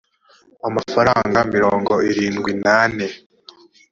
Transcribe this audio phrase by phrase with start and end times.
[0.67, 3.07] amafaranga mirongo irindwi n ane